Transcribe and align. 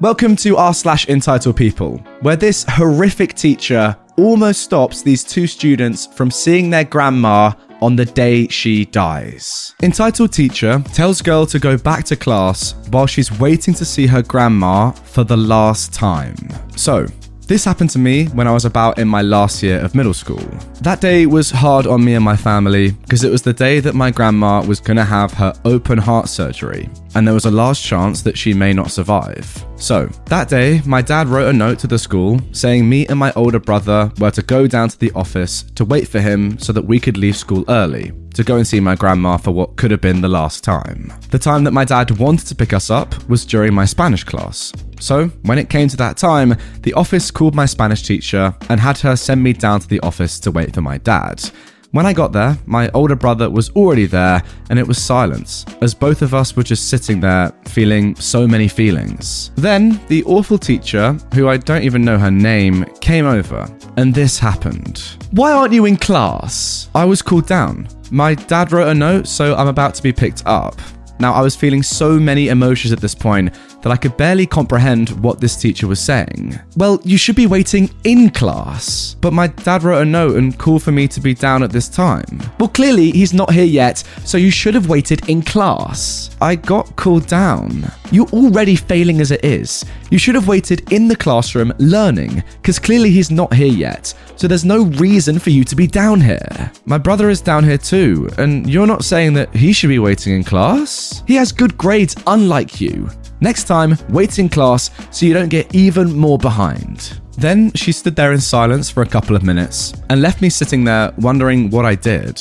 Welcome 0.00 0.34
to 0.36 0.56
r 0.56 0.72
slash 0.72 1.06
entitled 1.10 1.58
people, 1.58 1.98
where 2.22 2.34
this 2.34 2.64
horrific 2.66 3.34
teacher 3.34 3.94
almost 4.16 4.62
stops 4.62 5.02
these 5.02 5.22
two 5.22 5.46
students 5.46 6.06
from 6.06 6.30
seeing 6.30 6.70
their 6.70 6.84
grandma 6.84 7.52
on 7.82 7.96
the 7.96 8.06
day 8.06 8.48
she 8.48 8.86
dies. 8.86 9.74
Entitled 9.82 10.32
teacher 10.32 10.82
tells 10.94 11.20
girl 11.20 11.44
to 11.44 11.58
go 11.58 11.76
back 11.76 12.04
to 12.04 12.16
class 12.16 12.76
while 12.88 13.06
she's 13.06 13.30
waiting 13.40 13.74
to 13.74 13.84
see 13.84 14.06
her 14.06 14.22
grandma 14.22 14.90
for 14.90 15.22
the 15.22 15.36
last 15.36 15.92
time. 15.92 16.34
So, 16.76 17.06
this 17.46 17.66
happened 17.66 17.90
to 17.90 17.98
me 17.98 18.24
when 18.28 18.46
I 18.46 18.52
was 18.52 18.64
about 18.64 18.98
in 18.98 19.06
my 19.06 19.20
last 19.20 19.62
year 19.62 19.80
of 19.80 19.94
middle 19.94 20.14
school. 20.14 20.46
That 20.80 21.02
day 21.02 21.26
was 21.26 21.50
hard 21.50 21.86
on 21.86 22.02
me 22.02 22.14
and 22.14 22.24
my 22.24 22.36
family 22.36 22.92
because 22.92 23.22
it 23.22 23.30
was 23.30 23.42
the 23.42 23.52
day 23.52 23.80
that 23.80 23.94
my 23.94 24.10
grandma 24.10 24.64
was 24.64 24.80
going 24.80 24.96
to 24.96 25.04
have 25.04 25.32
her 25.34 25.52
open 25.66 25.98
heart 25.98 26.30
surgery, 26.30 26.88
and 27.14 27.26
there 27.26 27.34
was 27.34 27.46
a 27.46 27.50
large 27.50 27.82
chance 27.82 28.22
that 28.22 28.38
she 28.38 28.54
may 28.54 28.72
not 28.72 28.90
survive. 28.90 29.64
So, 29.76 30.06
that 30.26 30.48
day, 30.48 30.82
my 30.84 31.02
dad 31.02 31.28
wrote 31.28 31.48
a 31.48 31.52
note 31.52 31.78
to 31.80 31.86
the 31.86 31.98
school 31.98 32.40
saying 32.52 32.88
me 32.88 33.06
and 33.06 33.18
my 33.18 33.32
older 33.34 33.58
brother 33.58 34.12
were 34.18 34.30
to 34.30 34.42
go 34.42 34.66
down 34.66 34.88
to 34.90 34.98
the 34.98 35.12
office 35.12 35.62
to 35.74 35.84
wait 35.84 36.08
for 36.08 36.20
him 36.20 36.58
so 36.58 36.72
that 36.72 36.84
we 36.84 37.00
could 37.00 37.16
leave 37.16 37.36
school 37.36 37.64
early 37.68 38.12
to 38.34 38.44
go 38.44 38.56
and 38.56 38.66
see 38.66 38.80
my 38.80 38.94
grandma 38.94 39.36
for 39.36 39.50
what 39.50 39.76
could 39.76 39.90
have 39.90 40.00
been 40.00 40.20
the 40.20 40.28
last 40.28 40.62
time. 40.62 41.12
The 41.30 41.38
time 41.38 41.64
that 41.64 41.72
my 41.72 41.84
dad 41.84 42.10
wanted 42.12 42.46
to 42.46 42.54
pick 42.54 42.72
us 42.72 42.90
up 42.90 43.28
was 43.28 43.44
during 43.44 43.74
my 43.74 43.84
Spanish 43.84 44.24
class. 44.24 44.72
So, 45.00 45.28
when 45.42 45.58
it 45.58 45.70
came 45.70 45.88
to 45.88 45.96
that 45.96 46.16
time, 46.16 46.56
the 46.82 46.92
office 46.94 47.30
called 47.30 47.54
my 47.54 47.66
Spanish 47.66 48.02
teacher 48.02 48.54
and 48.68 48.80
had 48.80 48.98
her 48.98 49.16
send 49.16 49.42
me 49.42 49.52
down 49.52 49.80
to 49.80 49.88
the 49.88 50.00
office 50.00 50.38
to 50.40 50.50
wait 50.50 50.74
for 50.74 50.82
my 50.82 50.98
dad. 50.98 51.50
When 51.92 52.06
I 52.06 52.12
got 52.12 52.32
there, 52.32 52.56
my 52.66 52.88
older 52.90 53.16
brother 53.16 53.50
was 53.50 53.70
already 53.70 54.06
there, 54.06 54.44
and 54.68 54.78
it 54.78 54.86
was 54.86 55.02
silence, 55.02 55.66
as 55.80 55.92
both 55.92 56.22
of 56.22 56.34
us 56.34 56.54
were 56.54 56.62
just 56.62 56.88
sitting 56.88 57.18
there 57.18 57.52
feeling 57.64 58.14
so 58.14 58.46
many 58.46 58.68
feelings. 58.68 59.50
Then, 59.56 60.00
the 60.06 60.22
awful 60.22 60.56
teacher, 60.56 61.18
who 61.34 61.48
I 61.48 61.56
don't 61.56 61.82
even 61.82 62.04
know 62.04 62.16
her 62.16 62.30
name, 62.30 62.84
came 63.00 63.26
over, 63.26 63.68
and 63.96 64.14
this 64.14 64.38
happened. 64.38 65.02
Why 65.32 65.50
aren't 65.50 65.72
you 65.72 65.86
in 65.86 65.96
class? 65.96 66.88
I 66.94 67.04
was 67.04 67.22
called 67.22 67.48
down. 67.48 67.88
My 68.12 68.36
dad 68.36 68.70
wrote 68.70 68.88
a 68.88 68.94
note, 68.94 69.26
so 69.26 69.56
I'm 69.56 69.66
about 69.66 69.94
to 69.94 70.02
be 70.02 70.12
picked 70.12 70.44
up. 70.46 70.80
Now, 71.20 71.34
I 71.34 71.42
was 71.42 71.54
feeling 71.54 71.82
so 71.82 72.18
many 72.18 72.48
emotions 72.48 72.92
at 72.92 73.00
this 73.00 73.14
point 73.14 73.54
that 73.82 73.92
I 73.92 73.96
could 73.96 74.16
barely 74.16 74.46
comprehend 74.46 75.10
what 75.22 75.40
this 75.40 75.54
teacher 75.56 75.86
was 75.86 76.00
saying. 76.00 76.58
Well, 76.76 77.00
you 77.04 77.18
should 77.18 77.36
be 77.36 77.46
waiting 77.46 77.90
in 78.04 78.30
class. 78.30 79.16
But 79.20 79.34
my 79.34 79.48
dad 79.48 79.82
wrote 79.82 80.00
a 80.00 80.04
note 80.04 80.36
and 80.36 80.58
called 80.58 80.82
for 80.82 80.92
me 80.92 81.06
to 81.08 81.20
be 81.20 81.34
down 81.34 81.62
at 81.62 81.72
this 81.72 81.88
time. 81.88 82.40
Well, 82.58 82.68
clearly 82.68 83.10
he's 83.10 83.34
not 83.34 83.52
here 83.52 83.64
yet, 83.64 83.98
so 84.24 84.38
you 84.38 84.50
should 84.50 84.74
have 84.74 84.88
waited 84.88 85.28
in 85.28 85.42
class. 85.42 86.34
I 86.40 86.56
got 86.56 86.96
called 86.96 87.26
down. 87.26 87.90
You're 88.10 88.26
already 88.28 88.76
failing 88.76 89.20
as 89.20 89.30
it 89.30 89.44
is. 89.44 89.84
You 90.10 90.18
should 90.18 90.34
have 90.34 90.48
waited 90.48 90.90
in 90.92 91.06
the 91.06 91.16
classroom 91.16 91.72
learning, 91.78 92.42
because 92.62 92.78
clearly 92.78 93.10
he's 93.10 93.30
not 93.30 93.52
here 93.52 93.66
yet, 93.66 94.14
so 94.40 94.48
there's 94.48 94.64
no 94.64 94.84
reason 94.84 95.38
for 95.38 95.50
you 95.50 95.64
to 95.64 95.76
be 95.76 95.86
down 95.86 96.18
here. 96.18 96.72
My 96.86 96.96
brother 96.96 97.28
is 97.28 97.42
down 97.42 97.62
here 97.62 97.76
too, 97.76 98.30
and 98.38 98.66
you're 98.70 98.86
not 98.86 99.04
saying 99.04 99.34
that 99.34 99.54
he 99.54 99.70
should 99.70 99.90
be 99.90 99.98
waiting 99.98 100.32
in 100.32 100.44
class? 100.44 101.22
He 101.26 101.34
has 101.34 101.52
good 101.52 101.76
grades, 101.76 102.16
unlike 102.26 102.80
you. 102.80 103.10
Next 103.42 103.64
time, 103.64 103.98
wait 104.08 104.38
in 104.38 104.48
class 104.48 104.90
so 105.10 105.26
you 105.26 105.34
don't 105.34 105.50
get 105.50 105.74
even 105.74 106.16
more 106.16 106.38
behind. 106.38 107.20
Then 107.36 107.70
she 107.72 107.92
stood 107.92 108.16
there 108.16 108.32
in 108.32 108.40
silence 108.40 108.88
for 108.88 109.02
a 109.02 109.06
couple 109.06 109.36
of 109.36 109.42
minutes 109.42 109.92
and 110.08 110.22
left 110.22 110.40
me 110.40 110.48
sitting 110.48 110.84
there 110.84 111.12
wondering 111.18 111.68
what 111.68 111.84
I 111.84 111.94
did. 111.94 112.40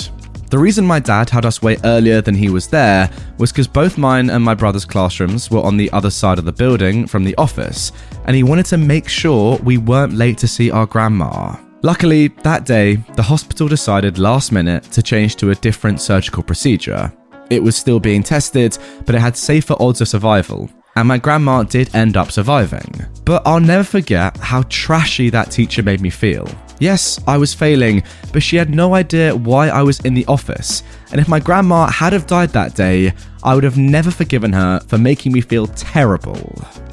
The 0.50 0.58
reason 0.58 0.86
my 0.86 1.00
dad 1.02 1.30
had 1.30 1.46
us 1.46 1.62
wait 1.62 1.82
earlier 1.84 2.22
than 2.22 2.34
he 2.34 2.50
was 2.50 2.68
there 2.68 3.12
was 3.38 3.52
because 3.52 3.68
both 3.68 3.98
mine 3.98 4.30
and 4.30 4.42
my 4.42 4.54
brother's 4.54 4.86
classrooms 4.86 5.52
were 5.52 5.64
on 5.64 5.76
the 5.76 5.92
other 5.92 6.12
side 6.12 6.40
of 6.40 6.46
the 6.46 6.54
building 6.54 7.08
from 7.08 7.26
the 7.26 7.36
office, 7.36 7.92
and 8.24 8.38
he 8.38 8.44
wanted 8.44 8.68
to 8.68 8.78
make 8.78 9.09
sure 9.09 9.58
we 9.58 9.78
weren't 9.78 10.14
late 10.14 10.38
to 10.38 10.48
see 10.48 10.72
our 10.72 10.86
grandma. 10.86 11.58
Luckily, 11.81 12.28
that 12.44 12.66
day, 12.66 12.97
the 13.16 13.23
hospital 13.23 13.69
decided 13.69 14.17
last 14.17 14.51
minute 14.51 14.84
to 14.91 15.01
change 15.01 15.38
to 15.38 15.51
a 15.51 15.56
different 15.56 16.01
surgical 16.01 16.44
procedure. 16.44 17.12
It 17.50 17.63
was 17.63 17.78
still 17.78 18.01
being 18.01 18.22
tested, 18.22 18.78
but 19.06 19.16
it 19.16 19.19
had 19.22 19.38
safer 19.38 19.75
odds 19.79 20.01
of 20.01 20.09
survival, 20.09 20.69
and 20.97 21.07
my 21.07 21.17
grandma 21.17 21.63
did 21.63 21.95
end 21.95 22.17
up 22.17 22.31
surviving. 22.31 23.06
But 23.23 23.44
I'll 23.45 23.62
never 23.62 23.85
forget 23.85 24.35
how 24.38 24.63
trashy 24.63 25.29
that 25.29 25.51
teacher 25.51 25.81
made 25.81 26.01
me 26.01 26.09
feel. 26.09 26.50
Yes, 26.79 27.17
I 27.25 27.38
was 27.38 27.53
failing, 27.53 28.03
but 28.34 28.44
she 28.44 28.57
had 28.57 28.69
no 28.69 28.94
idea 28.94 29.34
why 29.34 29.69
I 29.69 29.81
was 29.81 30.01
in 30.01 30.13
the 30.13 30.25
office. 30.25 30.84
And 31.11 31.22
if 31.22 31.29
my 31.29 31.40
grandma 31.40 31.88
had 31.88 32.11
have 32.11 32.28
died 32.28 32.50
that 32.50 32.75
day, 32.75 33.13
I 33.44 33.56
would 33.56 33.64
have 33.64 33.78
never 33.78 34.12
forgiven 34.12 34.54
her 34.54 34.80
for 34.82 34.98
making 34.98 35.32
me 35.32 35.42
feel 35.42 35.68
terrible. 35.68 36.38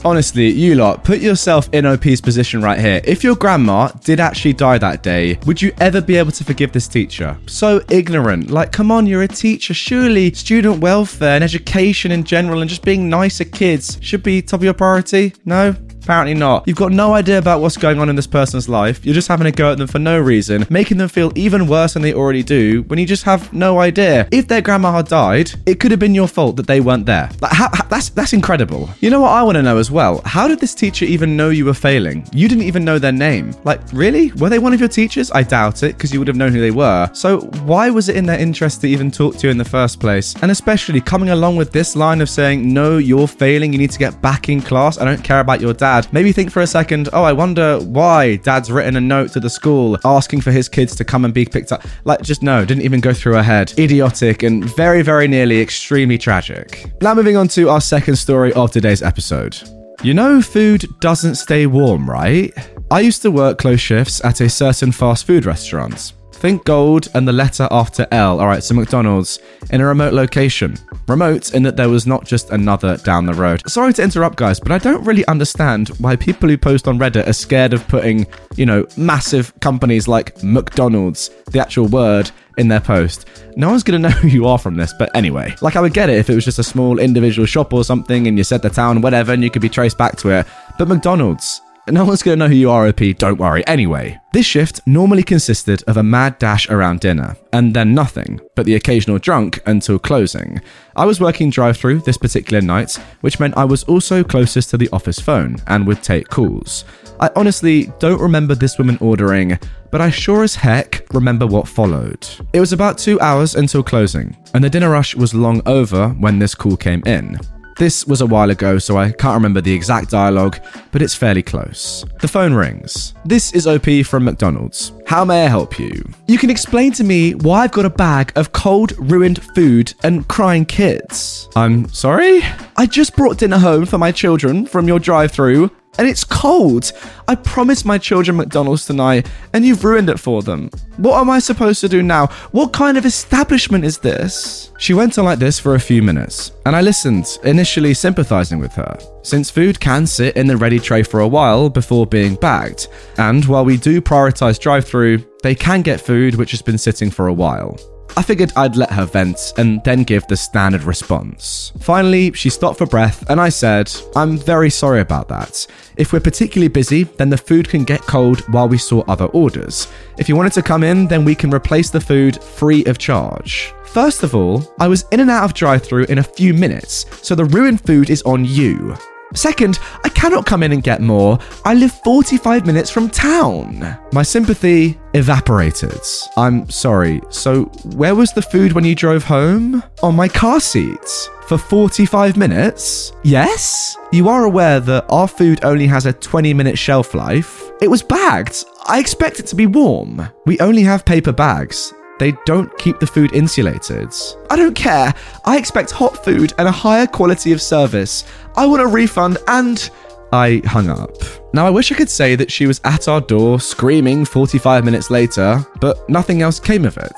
Honestly, 0.05 0.49
you 0.49 0.77
lot, 0.77 1.03
put 1.03 1.21
yourself 1.21 1.69
in 1.73 1.85
OP's 1.85 2.21
position 2.21 2.63
right 2.63 2.79
here. 2.79 3.01
If 3.05 3.25
your 3.25 3.35
grandma 3.35 3.89
did 4.05 4.21
actually 4.21 4.53
die 4.53 4.79
that 4.79 5.03
day, 5.03 5.39
would 5.47 5.61
you 5.61 5.73
ever 5.81 6.01
be 6.01 6.17
able 6.17 6.33
to 6.33 6.45
forgive 6.45 6.73
this 6.73 6.87
teacher? 6.87 7.37
So 7.47 7.83
ignorant. 7.91 8.51
Like, 8.51 8.73
come 8.73 8.91
on, 8.91 9.07
you're 9.07 9.23
a 9.23 9.29
teacher. 9.29 9.75
Surely 9.75 10.33
student 10.35 10.81
welfare 10.81 11.35
and 11.35 11.45
education 11.45 12.13
in 12.13 12.25
general 12.25 12.61
and 12.61 12.71
just 12.71 12.85
being 12.85 13.09
nice 13.09 13.39
to 13.39 13.45
kids 13.45 13.99
should 14.01 14.23
be 14.23 14.43
top 14.43 14.61
of 14.61 14.65
your 14.65 14.75
priority? 14.75 15.35
No? 15.45 15.75
Apparently 16.07 16.35
not. 16.35 16.63
You've 16.69 16.77
got 16.77 16.93
no 16.93 17.15
idea 17.15 17.37
about 17.37 17.61
what's 17.61 17.77
going 17.77 17.99
on 17.99 18.09
in 18.09 18.15
this 18.15 18.29
person's 18.29 18.69
life. 18.69 19.05
You're 19.05 19.13
just 19.13 19.27
having 19.27 19.49
a 19.49 19.51
go 19.51 19.73
at 19.73 19.79
them 19.79 19.89
for 19.89 19.99
no 19.99 20.21
reason, 20.21 20.65
making 20.71 20.99
them 20.99 21.09
feel 21.09 21.33
even 21.35 21.67
worse 21.67 21.95
than 21.95 22.03
they 22.03 22.15
already 22.15 22.45
do 22.45 22.83
when 22.83 23.01
you 23.01 23.07
just 23.07 23.25
have 23.25 23.53
no 23.53 23.81
idea. 23.81 24.29
If 24.31 24.47
their 24.47 24.61
grandma 24.61 24.93
had 24.93 25.09
died, 25.09 25.51
it 25.67 25.81
could 25.81 25.91
have 25.91 25.99
been 25.99 26.15
your 26.15 26.29
fault 26.29 26.55
that 26.59 26.69
they 26.69 26.81
weren't 26.81 27.07
there. 27.07 27.29
Like, 27.41 27.51
how, 27.53 27.69
how- 27.73 27.87
that's 27.89 28.11
that's 28.11 28.33
incredible. 28.33 28.89
You 29.01 29.11
know 29.11 29.21
what 29.21 29.31
I 29.33 29.43
want 29.43 29.57
to 29.57 29.63
know 29.63 29.79
as 29.79 29.91
well? 29.91 30.21
How 30.25 30.47
did 30.47 30.61
this 30.61 30.77
teacher 30.77 31.05
even 31.07 31.37
know 31.37 31.51
you 31.51 31.65
were 31.65 31.75
failing? 31.75 32.25
You 32.33 32.47
didn't 32.47 32.65
even 32.65 32.85
know 32.85 33.01
their 33.01 33.11
name. 33.11 33.53
Like, 33.65 33.81
really? 33.93 34.31
Were 34.35 34.49
they 34.49 34.61
one 34.61 34.73
of 34.73 34.79
your 34.79 34.89
teachers? 34.89 35.33
I 35.33 35.43
doubt 35.43 35.83
it, 35.83 35.97
because 35.97 36.13
you 36.13 36.21
would 36.21 36.29
have 36.29 36.37
known 36.37 36.53
who 36.53 36.61
they 36.61 36.71
were. 36.71 37.11
So 37.15 37.41
why 37.65 37.91
was 37.91 38.09
it 38.09 38.15
in 38.15 38.27
their 38.27 38.39
interest 38.39 38.81
to 38.83 38.87
even 38.87 39.11
talk 39.11 39.39
to 39.39 39.49
you 39.49 39.51
in 39.51 39.59
the 39.59 39.65
first 39.65 39.99
place? 39.99 40.37
And 40.41 40.53
especially 40.53 41.01
coming 41.01 41.31
along 41.31 41.57
with 41.57 41.73
this 41.73 41.97
line 41.97 42.21
of 42.21 42.29
saying, 42.31 42.73
no, 42.73 42.99
you're 42.99 43.27
failing, 43.27 43.73
you 43.73 43.79
need 43.81 43.91
to 43.91 43.99
get 43.99 44.23
back 44.23 44.49
in 44.49 44.61
class, 44.61 44.99
I 44.99 45.05
don't 45.05 45.25
care 45.25 45.41
about 45.41 45.61
your 45.61 45.73
dad. 45.75 45.96
Maybe 46.13 46.33
think 46.33 46.51
for 46.51 46.63
a 46.63 46.67
second, 46.67 47.09
oh, 47.13 47.23
I 47.23 47.33
wonder 47.33 47.79
why 47.81 48.37
dad's 48.37 48.71
written 48.71 48.97
a 48.97 49.01
note 49.01 49.33
to 49.33 49.41
the 49.41 49.51
school 49.51 49.99
asking 50.05 50.41
for 50.41 50.53
his 50.53 50.69
kids 50.69 50.95
to 50.97 51.05
come 51.05 51.25
and 51.25 51.33
be 51.33 51.45
picked 51.45 51.73
up. 51.73 51.85
Like, 52.05 52.23
just 52.23 52.43
no, 52.43 52.65
didn't 52.65 52.85
even 52.85 53.01
go 53.01 53.13
through 53.13 53.35
her 53.35 53.43
head. 53.43 53.73
Idiotic 53.79 54.43
and 54.43 54.65
very, 54.65 55.03
very 55.03 55.29
nearly 55.29 55.61
extremely 55.61 56.19
tragic. 56.19 56.91
Now, 57.01 57.15
moving 57.15 57.37
on 57.37 57.49
to 57.49 57.69
our 57.69 57.81
second 57.81 58.17
story 58.17 58.53
of 58.53 58.71
today's 58.71 59.03
episode. 59.03 59.57
You 60.03 60.15
know, 60.15 60.43
food 60.43 60.85
doesn't 61.01 61.37
stay 61.37 61.67
warm, 61.67 62.09
right? 62.09 62.53
I 62.91 63.01
used 63.01 63.23
to 63.23 63.31
work 63.31 63.59
close 63.59 63.81
shifts 63.81 64.25
at 64.25 64.41
a 64.41 64.49
certain 64.49 64.93
fast 64.93 65.27
food 65.27 65.47
restaurant. 65.47 66.13
Think 66.37 66.65
gold 66.65 67.09
and 67.15 67.27
the 67.27 67.33
letter 67.33 67.67
after 67.71 68.07
L. 68.13 68.41
All 68.41 68.47
right, 68.47 68.63
so 68.63 68.75
McDonald's 68.75 69.39
in 69.71 69.81
a 69.81 69.87
remote 69.87 70.13
location. 70.13 70.77
Remote 71.09 71.55
in 71.55 71.63
that 71.63 71.77
there 71.77 71.89
was 71.89 72.07
not 72.07 72.27
just 72.27 72.51
another 72.51 72.99
down 72.99 73.25
the 73.25 73.33
road. 73.33 73.63
Sorry 73.67 73.95
to 73.95 74.03
interrupt, 74.03 74.37
guys, 74.37 74.61
but 74.61 74.71
I 74.71 74.77
don't 74.77 75.03
really 75.05 75.27
understand 75.29 75.89
why 75.99 76.15
people 76.15 76.49
who 76.49 76.59
post 76.59 76.89
on 76.89 76.99
Reddit 76.99 77.27
are 77.27 77.33
scared 77.33 77.73
of 77.73 77.89
putting, 77.89 78.27
you 78.55 78.67
know, 78.67 78.87
massive 78.99 79.59
companies 79.61 80.09
like 80.09 80.43
McDonald's, 80.43 81.31
the 81.47 81.59
actual 81.59 81.87
word, 81.87 82.31
in 82.59 82.69
their 82.69 82.81
post. 82.81 83.27
No 83.57 83.71
one's 83.71 83.83
gonna 83.83 83.99
know 84.07 84.11
who 84.11 84.29
you 84.29 84.47
are 84.47 84.59
from 84.59 84.77
this, 84.77 84.93
but 84.99 85.15
anyway. 85.17 85.55
Like, 85.63 85.75
I 85.75 85.81
would 85.81 85.95
get 85.95 86.11
it 86.11 86.19
if 86.19 86.29
it 86.29 86.35
was 86.35 86.45
just 86.45 86.59
a 86.59 86.65
small 86.65 86.99
individual 86.99 87.47
shop 87.47 87.73
or 87.73 87.83
something 87.83 88.27
and 88.27 88.37
you 88.37 88.45
said 88.45 88.61
the 88.61 88.69
town, 88.71 89.01
whatever, 89.01 89.33
and 89.33 89.43
you 89.43 89.51
could 89.51 89.63
be 89.63 89.71
traced 89.71 89.97
back 89.97 90.17
to 90.19 90.29
it. 90.31 90.47
But 90.79 90.89
McDonald's, 90.89 91.63
no 91.89 92.05
one's 92.05 92.23
going 92.23 92.39
to 92.39 92.45
know 92.45 92.49
who 92.49 92.57
you 92.57 92.71
are, 92.71 92.89
OP, 92.89 93.01
don't 93.19 93.39
worry. 93.39 93.65
Anyway, 93.67 94.19
this 94.33 94.45
shift 94.45 94.81
normally 94.87 95.23
consisted 95.23 95.83
of 95.87 95.97
a 95.97 96.03
mad 96.03 96.39
dash 96.39 96.69
around 96.69 97.01
dinner, 97.01 97.37
and 97.53 97.75
then 97.75 97.95
nothing, 97.95 98.41
but 98.57 98.67
the 98.67 98.75
occasional 98.75 99.19
drunk 99.19 99.61
until 99.67 99.99
closing. 99.99 100.61
I 100.97 101.05
was 101.05 101.21
working 101.21 101.51
drive 101.51 101.77
through 101.77 102.01
this 102.01 102.19
particular 102.19 102.61
night, 102.61 102.97
which 103.21 103.39
meant 103.39 103.57
I 103.57 103.65
was 103.65 103.85
also 103.85 104.25
closest 104.25 104.71
to 104.71 104.77
the 104.77 104.89
office 104.93 105.21
phone 105.21 105.57
and 105.69 105.87
would 105.87 106.03
take 106.03 106.29
calls. 106.29 106.85
I 107.21 107.31
honestly 107.37 107.93
don't 107.99 108.21
remember 108.21 108.55
this 108.55 108.79
woman 108.79 108.99
ordering, 109.01 109.59
but 109.91 110.01
I 110.01 110.11
sure 110.11 110.43
as 110.43 110.57
heck 110.57 111.07
remember 111.15 111.47
what 111.47 111.69
followed. 111.69 112.27
It 112.53 112.61
was 112.61 112.73
about 112.73 112.99
two 112.99 113.21
hours 113.21 113.55
until 113.55 113.83
closing, 113.83 114.37
and 114.55 114.63
the 114.63 114.71
dinner 114.71 114.91
rush 114.91 115.15
was 115.15 115.35
long 115.35 115.63
over 115.67 116.09
when 116.11 116.39
this 116.39 116.55
call 116.55 116.77
came 116.77 117.03
in. 117.07 117.39
This 117.79 118.07
was 118.07 118.23
a 118.23 118.27
while 118.27 118.51
ago, 118.51 118.79
so 118.79 118.97
I 118.97 119.13
can't 119.13 119.35
remember 119.35 119.61
the 119.61 119.75
exact 119.75 120.11
dialogue, 120.11 120.59
but 120.93 121.03
it's 121.03 121.15
fairly 121.15 121.43
close. 121.43 122.07
The 122.23 122.29
phone 122.29 122.55
rings. 122.55 123.13
This 123.27 123.53
is 123.53 123.67
OP 123.67 124.07
from 124.07 124.25
McDonald's. 124.25 124.93
How 125.07 125.27
may 125.27 125.45
I 125.45 125.49
help 125.49 125.79
you? 125.79 126.03
You 126.27 126.39
can 126.39 126.49
explain 126.49 126.93
to 126.93 127.05
me 127.05 127.35
why 127.35 127.65
I've 127.65 127.73
got 127.73 127.85
a 127.85 127.91
bag 127.91 128.33
of 128.35 128.53
cold, 128.53 128.97
ruined 128.99 129.43
food 129.55 129.93
and 130.03 130.27
crying 130.27 130.65
kids. 130.65 131.51
I'm 131.55 131.87
sorry? 131.91 132.41
I 132.79 132.87
just 132.87 133.15
brought 133.15 133.37
dinner 133.37 133.59
home 133.59 133.85
for 133.85 133.99
my 133.99 134.11
children 134.11 134.65
from 134.65 134.89
your 134.89 134.99
drive 134.99 135.33
through 135.33 135.71
and 135.99 136.09
it's 136.09 136.25
cold. 136.25 136.93
I 137.29 137.35
promised 137.35 137.85
my 137.85 137.99
children 137.99 138.37
McDonald's 138.37 138.87
tonight, 138.87 139.29
and 139.53 139.65
you've 139.65 139.85
ruined 139.85 140.11
it 140.11 140.21
for 140.21 140.43
them. 140.43 140.71
What 140.97 141.21
am 141.21 141.31
I 141.31 141.39
supposed 141.39 141.81
to 141.81 141.89
do 141.89 142.03
now? 142.03 142.27
What 142.53 142.73
kind 142.73 142.97
of 142.97 143.05
establishment 143.05 143.85
is 143.85 143.99
this? 143.99 144.73
She 144.79 144.95
went 144.95 145.19
on 145.19 145.25
like 145.25 145.39
this 145.39 145.59
for 145.59 145.75
a 145.75 145.81
few 145.81 146.03
minutes, 146.03 146.53
and 146.65 146.77
I 146.77 146.81
listened, 146.81 147.39
initially 147.45 147.95
sympathizing 147.95 148.59
with 148.59 148.73
her, 148.75 148.99
since 149.23 149.51
food 149.51 149.81
can 149.81 150.07
sit 150.07 150.37
in 150.37 150.47
the 150.47 150.57
ready 150.57 150.79
tray 150.79 151.03
for 151.03 151.21
a 151.21 151.29
while 151.29 151.69
before 151.69 152.07
being 152.07 152.35
bagged, 152.37 152.89
and 153.19 153.45
while 153.45 153.65
we 153.65 153.77
do 153.77 154.01
prioritize 154.01 154.61
drive 154.61 154.87
through, 154.87 155.25
they 155.43 155.55
can 155.55 155.83
get 155.83 156.01
food 156.01 156.35
which 156.35 156.51
has 156.51 156.63
been 156.63 156.79
sitting 156.79 157.11
for 157.11 157.29
a 157.29 157.33
while. 157.33 157.79
I 158.19 158.23
figured 158.23 158.53
I'd 158.57 158.77
let 158.77 158.91
her 158.93 159.05
vent 159.05 159.53
and 159.59 159.85
then 159.85 160.03
give 160.03 160.27
the 160.27 160.39
standard 160.39 160.85
response. 160.85 161.73
Finally, 161.81 162.33
she 162.33 162.49
stopped 162.49 162.79
for 162.79 162.87
breath 162.87 163.29
and 163.29 163.39
I 163.39 163.51
said, 163.51 163.93
I'm 164.17 164.39
very 164.39 164.71
sorry 164.71 165.01
about 165.01 165.29
that. 165.29 165.67
If 165.99 166.13
we're 166.15 166.21
particularly 166.21 166.69
busy, 166.69 167.03
then 167.05 167.29
the 167.29 167.37
food 167.37 167.69
can 167.69 167.85
get 167.85 168.01
cold 168.01 168.41
while 168.53 168.69
we 168.69 168.79
sort 168.79 169.09
other 169.09 169.27
orders. 169.27 169.89
If 170.19 170.31
you 170.31 170.37
wanted 170.37 170.55
to 170.55 170.63
come 170.63 170.83
in, 170.83 171.07
then 171.07 171.27
we 171.27 171.35
can 171.35 171.53
replace 171.53 171.91
the 171.91 172.01
food 172.01 172.43
free 172.43 172.87
of 172.87 172.97
charge. 172.97 173.75
First 173.85 174.23
of 174.23 174.35
all, 174.35 174.75
I 174.81 174.89
was 174.89 175.05
in 175.13 175.21
and 175.21 175.31
out 175.31 175.45
of 175.45 175.55
drive 175.55 175.83
through 175.83 176.05
in 176.05 176.19
a 176.19 176.23
few 176.23 176.55
minutes, 176.55 177.05
so 177.23 177.35
the 177.35 177.45
ruined 177.45 177.83
food 177.83 178.09
is 178.09 178.23
on 178.23 178.45
you. 178.47 178.97
Second, 179.35 179.79
I 180.05 180.09
cannot 180.09 180.47
come 180.47 180.63
in 180.63 180.73
and 180.73 180.83
get 180.83 181.03
more. 181.03 181.39
I 181.65 181.75
live 181.75 181.93
45 182.05 182.67
minutes 182.67 182.91
from 182.91 183.11
town. 183.11 183.99
My 184.13 184.23
sympathy 184.23 184.99
evaporated. 185.15 186.01
I'm 186.37 186.69
sorry. 186.71 187.21
So, 187.31 187.65
where 187.97 188.15
was 188.15 188.33
the 188.33 188.43
food 188.43 188.73
when 188.73 188.85
you 188.85 188.95
drove 188.95 189.25
home? 189.25 189.83
On 190.03 190.15
my 190.15 190.29
car 190.29 190.61
seat. 190.61 191.29
For 191.47 191.59
45 191.59 192.37
minutes? 192.37 193.13
Yes? 193.23 193.97
You 194.11 194.29
are 194.29 194.45
aware 194.45 194.81
that 194.81 195.05
our 195.09 195.29
food 195.29 195.65
only 195.65 195.87
has 195.87 196.05
a 196.07 196.13
20 196.13 196.53
minute 196.55 196.77
shelf 196.77 197.15
life. 197.15 197.71
It 197.81 197.89
was 197.89 198.03
bagged. 198.03 198.65
I 198.87 198.99
expect 198.99 199.39
it 199.39 199.47
to 199.49 199.55
be 199.57 199.67
warm. 199.67 200.29
We 200.45 200.59
only 200.59 200.83
have 200.83 201.05
paper 201.05 201.33
bags. 201.33 201.93
They 202.19 202.33
don't 202.47 202.77
keep 202.79 202.99
the 202.99 203.07
food 203.07 203.33
insulated. 203.33 204.13
I 204.51 204.57
don't 204.57 204.75
care. 204.75 205.15
I 205.45 205.59
expect 205.59 205.91
hot 205.91 206.25
food 206.25 206.53
and 206.59 206.67
a 206.67 206.73
higher 206.73 207.07
quality 207.07 207.53
of 207.53 207.61
service. 207.61 208.25
I 208.57 208.67
want 208.67 208.83
a 208.83 208.87
refund 208.87 209.39
and. 209.49 209.89
I 210.33 210.61
hung 210.65 210.91
up. 210.91 211.13
Now, 211.55 211.67
I 211.67 211.71
wish 211.71 211.93
I 211.93 211.95
could 211.95 212.11
say 212.11 212.35
that 212.35 212.51
she 212.51 212.67
was 212.67 212.81
at 212.83 213.07
our 213.07 213.21
door 213.21 213.61
screaming 213.61 214.25
45 214.25 214.85
minutes 214.85 215.09
later, 215.09 215.65
but 215.81 216.07
nothing 216.11 216.43
else 216.43 216.59
came 216.59 216.85
of 216.85 216.97
it. 216.99 217.15